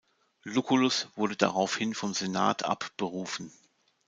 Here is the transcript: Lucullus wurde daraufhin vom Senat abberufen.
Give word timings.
Lucullus 0.45 1.09
wurde 1.15 1.35
daraufhin 1.35 1.93
vom 1.93 2.15
Senat 2.15 2.65
abberufen. 2.65 3.51